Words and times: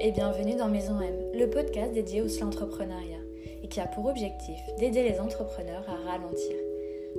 et 0.00 0.10
bienvenue 0.10 0.54
dans 0.54 0.68
Maison 0.68 0.98
M, 1.00 1.14
le 1.34 1.50
podcast 1.50 1.92
dédié 1.92 2.22
au 2.22 2.42
entrepreneuriat 2.42 3.20
et 3.62 3.68
qui 3.68 3.78
a 3.78 3.86
pour 3.86 4.06
objectif 4.06 4.58
d'aider 4.78 5.02
les 5.02 5.20
entrepreneurs 5.20 5.84
à 5.86 6.10
ralentir. 6.10 6.56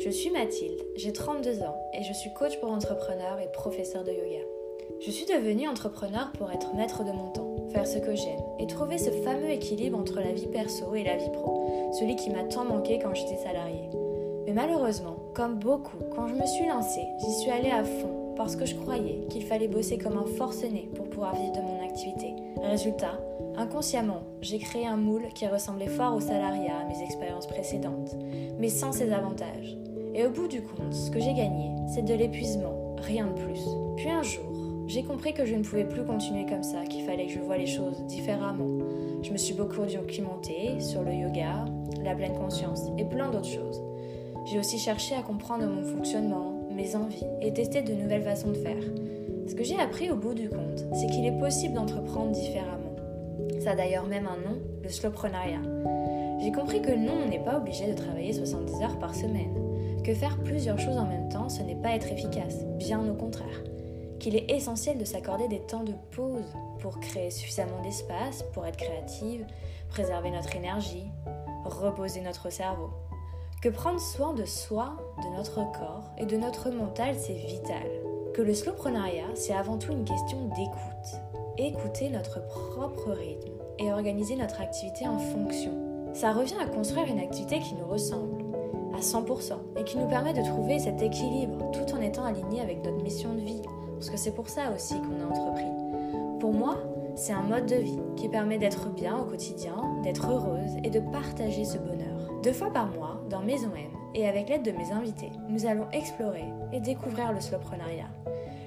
Je 0.03 0.09
suis 0.09 0.31
Mathilde, 0.31 0.81
j'ai 0.95 1.13
32 1.13 1.61
ans 1.61 1.77
et 1.93 2.03
je 2.03 2.13
suis 2.13 2.33
coach 2.33 2.59
pour 2.59 2.71
entrepreneurs 2.71 3.39
et 3.39 3.51
professeur 3.51 4.03
de 4.03 4.11
yoga. 4.11 4.43
Je 5.05 5.11
suis 5.11 5.25
devenue 5.27 5.67
entrepreneur 5.67 6.31
pour 6.31 6.51
être 6.51 6.73
maître 6.73 7.03
de 7.03 7.11
mon 7.11 7.29
temps, 7.29 7.67
faire 7.69 7.85
ce 7.85 7.99
que 7.99 8.15
j'aime 8.15 8.41
et 8.57 8.65
trouver 8.65 8.97
ce 8.97 9.11
fameux 9.11 9.51
équilibre 9.51 9.99
entre 9.99 10.19
la 10.19 10.31
vie 10.31 10.47
perso 10.47 10.95
et 10.95 11.03
la 11.03 11.15
vie 11.15 11.31
pro, 11.31 11.93
celui 11.99 12.15
qui 12.15 12.31
m'a 12.31 12.43
tant 12.43 12.65
manqué 12.65 12.97
quand 12.97 13.13
j'étais 13.13 13.37
salariée. 13.37 13.89
Mais 14.49 14.55
malheureusement, 14.65 15.15
comme 15.35 15.59
beaucoup, 15.59 15.97
quand 16.15 16.25
je 16.25 16.33
me 16.33 16.45
suis 16.47 16.65
lancée, 16.65 17.05
j'y 17.19 17.33
suis 17.39 17.51
allée 17.51 17.69
à 17.69 17.83
fond 17.83 18.33
parce 18.35 18.55
que 18.55 18.65
je 18.65 18.73
croyais 18.73 19.27
qu'il 19.29 19.43
fallait 19.43 19.67
bosser 19.67 19.99
comme 19.99 20.17
un 20.17 20.25
forcené 20.25 20.89
pour 20.95 21.07
pouvoir 21.07 21.35
vivre 21.35 21.51
de 21.51 21.61
mon 21.61 21.85
activité. 21.85 22.33
Résultat, 22.63 23.19
inconsciemment, 23.57 24.23
j'ai 24.41 24.57
créé 24.57 24.87
un 24.87 24.97
moule 24.97 25.27
qui 25.35 25.45
ressemblait 25.45 25.85
fort 25.85 26.15
au 26.15 26.19
salariat 26.19 26.79
à 26.79 26.85
mes 26.85 27.03
expériences 27.03 27.45
précédentes, 27.45 28.15
mais 28.57 28.69
sans 28.69 28.91
ses 28.91 29.11
avantages. 29.11 29.77
Et 30.15 30.25
au 30.25 30.31
bout 30.31 30.47
du 30.47 30.63
compte, 30.63 30.95
ce 30.95 31.11
que 31.11 31.19
j'ai 31.19 31.35
gagné, 31.35 31.69
c'est 31.93 32.05
de 32.05 32.15
l'épuisement, 32.15 32.95
rien 32.97 33.27
de 33.27 33.39
plus. 33.39 33.61
Puis 33.97 34.09
un 34.09 34.23
jour, 34.23 34.51
j'ai 34.87 35.03
compris 35.03 35.35
que 35.35 35.45
je 35.45 35.53
ne 35.53 35.61
pouvais 35.61 35.85
plus 35.85 36.05
continuer 36.05 36.47
comme 36.47 36.63
ça, 36.63 36.85
qu'il 36.85 37.05
fallait 37.05 37.27
que 37.27 37.33
je 37.33 37.39
voie 37.39 37.57
les 37.57 37.67
choses 37.67 38.01
différemment. 38.07 38.83
Je 39.21 39.31
me 39.31 39.37
suis 39.37 39.53
beaucoup 39.53 39.85
documentée 39.85 40.79
sur 40.79 41.03
le 41.03 41.13
yoga, 41.13 41.65
la 42.03 42.15
pleine 42.15 42.33
conscience 42.33 42.87
et 42.97 43.05
plein 43.05 43.29
d'autres 43.29 43.45
choses. 43.45 43.83
J'ai 44.45 44.59
aussi 44.59 44.79
cherché 44.79 45.15
à 45.15 45.21
comprendre 45.21 45.65
mon 45.65 45.83
fonctionnement, 45.83 46.53
mes 46.71 46.95
envies 46.95 47.25
et 47.41 47.53
tester 47.53 47.81
de 47.81 47.93
nouvelles 47.93 48.23
façons 48.23 48.49
de 48.49 48.57
faire. 48.57 48.81
Ce 49.47 49.53
que 49.53 49.63
j'ai 49.63 49.79
appris 49.79 50.09
au 50.09 50.15
bout 50.15 50.33
du 50.33 50.49
compte, 50.49 50.85
c'est 50.93 51.07
qu'il 51.07 51.25
est 51.25 51.39
possible 51.39 51.75
d'entreprendre 51.75 52.31
différemment. 52.31 52.95
Ça 53.59 53.71
a 53.71 53.75
d'ailleurs 53.75 54.07
même 54.07 54.27
un 54.27 54.37
nom, 54.49 54.57
le 54.81 54.89
slowpreneuriat. 54.89 55.61
J'ai 56.39 56.51
compris 56.51 56.81
que 56.81 56.91
non, 56.91 57.13
on 57.25 57.29
n'est 57.29 57.43
pas 57.43 57.57
obligé 57.57 57.87
de 57.87 57.93
travailler 57.93 58.31
70 58.31 58.81
heures 58.81 58.99
par 58.99 59.13
semaine, 59.13 59.53
que 60.03 60.13
faire 60.13 60.37
plusieurs 60.37 60.79
choses 60.79 60.97
en 60.97 61.05
même 61.05 61.29
temps, 61.29 61.49
ce 61.49 61.61
n'est 61.61 61.75
pas 61.75 61.95
être 61.95 62.11
efficace, 62.11 62.63
bien 62.77 63.01
au 63.09 63.13
contraire, 63.13 63.63
qu'il 64.19 64.35
est 64.35 64.49
essentiel 64.49 64.97
de 64.97 65.05
s'accorder 65.05 65.47
des 65.47 65.59
temps 65.59 65.83
de 65.83 65.93
pause 66.11 66.55
pour 66.79 66.99
créer 66.99 67.29
suffisamment 67.29 67.81
d'espace, 67.83 68.43
pour 68.53 68.65
être 68.65 68.77
créative, 68.77 69.45
préserver 69.89 70.31
notre 70.31 70.55
énergie, 70.55 71.07
reposer 71.65 72.21
notre 72.21 72.49
cerveau 72.49 72.89
que 73.61 73.69
prendre 73.69 73.99
soin 73.99 74.33
de 74.33 74.45
soi, 74.45 74.95
de 75.21 75.35
notre 75.35 75.55
corps 75.55 76.11
et 76.17 76.25
de 76.25 76.37
notre 76.37 76.69
mental, 76.69 77.15
c'est 77.17 77.33
vital. 77.33 77.83
Que 78.33 78.41
le 78.41 78.53
slowpreneuriat, 78.53 79.35
c'est 79.35 79.53
avant 79.53 79.77
tout 79.77 79.91
une 79.91 80.05
question 80.05 80.45
d'écoute. 80.55 81.21
Écouter 81.57 82.09
notre 82.09 82.45
propre 82.47 83.11
rythme 83.11 83.51
et 83.77 83.91
organiser 83.91 84.37
notre 84.37 84.61
activité 84.61 85.07
en 85.07 85.19
fonction. 85.19 85.71
Ça 86.13 86.31
revient 86.31 86.55
à 86.61 86.67
construire 86.67 87.07
une 87.07 87.19
activité 87.19 87.59
qui 87.59 87.75
nous 87.75 87.85
ressemble 87.85 88.45
à 88.95 89.01
100% 89.01 89.53
et 89.77 89.83
qui 89.83 89.97
nous 89.97 90.07
permet 90.07 90.33
de 90.33 90.41
trouver 90.41 90.79
cet 90.79 91.01
équilibre 91.01 91.69
tout 91.71 91.93
en 91.93 92.01
étant 92.01 92.23
aligné 92.23 92.61
avec 92.61 92.83
notre 92.85 93.03
mission 93.03 93.33
de 93.33 93.41
vie. 93.41 93.61
Parce 93.95 94.09
que 94.09 94.17
c'est 94.17 94.31
pour 94.31 94.47
ça 94.47 94.71
aussi 94.73 94.95
qu'on 95.01 95.21
a 95.21 95.29
entrepris. 95.29 96.39
Pour 96.39 96.53
moi, 96.53 96.77
c'est 97.15 97.33
un 97.33 97.41
mode 97.41 97.65
de 97.65 97.75
vie 97.75 97.99
qui 98.15 98.29
permet 98.29 98.57
d'être 98.57 98.87
bien 98.89 99.17
au 99.17 99.25
quotidien, 99.25 99.75
d'être 100.03 100.29
heureuse 100.29 100.77
et 100.85 100.89
de 100.89 101.01
partager 101.11 101.65
ce 101.65 101.77
bonheur. 101.77 102.08
Deux 102.43 102.53
fois 102.53 102.71
par 102.71 102.87
mois, 102.87 103.21
dans 103.29 103.41
Maison 103.41 103.69
M, 103.75 103.91
et 104.15 104.25
avec 104.27 104.47
l'aide 104.47 104.63
de 104.63 104.71
mes 104.71 104.91
invités, 104.91 105.31
nous 105.49 105.65
allons 105.65 105.89
explorer 105.91 106.45
et 106.71 106.79
découvrir 106.79 107.33
le 107.33 107.41
slowpreneuriat. 107.41 108.07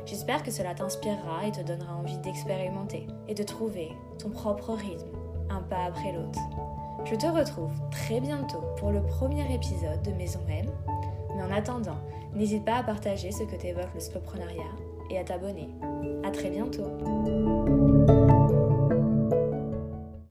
J'espère 0.04 0.42
que 0.42 0.50
cela 0.50 0.74
t'inspirera 0.74 1.46
et 1.46 1.52
te 1.52 1.62
donnera 1.62 1.96
envie 1.96 2.18
d'expérimenter 2.18 3.06
et 3.28 3.34
de 3.34 3.42
trouver 3.42 3.88
ton 4.18 4.28
propre 4.28 4.72
rythme, 4.72 5.08
un 5.48 5.62
pas 5.62 5.84
après 5.86 6.12
l'autre. 6.12 6.38
Je 7.06 7.14
te 7.14 7.26
retrouve 7.26 7.72
très 7.90 8.20
bientôt 8.20 8.62
pour 8.76 8.90
le 8.90 9.00
premier 9.02 9.54
épisode 9.54 10.02
de 10.02 10.12
Maison 10.12 10.40
M, 10.50 10.66
mais 11.34 11.42
en 11.42 11.50
attendant, 11.50 11.98
n'hésite 12.34 12.66
pas 12.66 12.76
à 12.76 12.82
partager 12.82 13.32
ce 13.32 13.44
que 13.44 13.56
t'évoque 13.56 13.94
le 13.94 14.00
slowpreneuriat 14.00 14.70
et 15.10 15.18
à 15.18 15.24
t'abonner. 15.24 15.70
À 16.24 16.30
très 16.30 16.50
bientôt. 16.50 18.21